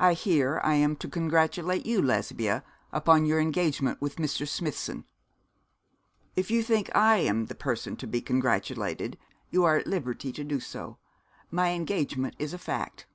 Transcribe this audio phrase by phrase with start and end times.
[0.00, 4.48] I hear I am to congratulate you, Lesbia, upon your engagement with Mr.
[4.48, 5.04] Smithson.'
[6.34, 9.16] 'If you think I am the person to be congratulated,
[9.50, 10.98] you are at liberty to do so.
[11.52, 13.06] My engagement is a fact.'